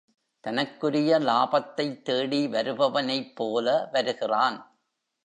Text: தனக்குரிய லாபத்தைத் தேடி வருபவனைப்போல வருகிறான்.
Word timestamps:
தனக்குரிய 0.39 1.19
லாபத்தைத் 1.19 2.01
தேடி 2.01 2.47
வருபவனைப்போல 2.47 3.89
வருகிறான். 3.91 4.79